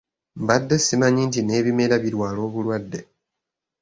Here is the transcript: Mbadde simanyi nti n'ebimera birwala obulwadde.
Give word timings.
Mbadde 0.41 0.75
simanyi 0.85 1.21
nti 1.29 1.39
n'ebimera 1.43 1.95
birwala 2.03 2.39
obulwadde. 2.47 2.99